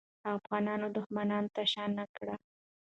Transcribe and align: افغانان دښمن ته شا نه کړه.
افغانان 0.37 0.81
دښمن 0.95 1.29
ته 1.53 1.61
شا 1.71 1.85
نه 1.97 2.05
کړه. 2.15 2.35